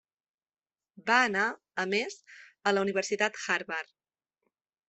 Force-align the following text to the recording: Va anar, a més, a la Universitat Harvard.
Va 1.09 1.17
anar, 1.25 1.43
a 1.85 1.87
més, 1.93 2.17
a 2.71 2.75
la 2.75 2.87
Universitat 2.89 3.41
Harvard. 3.57 3.97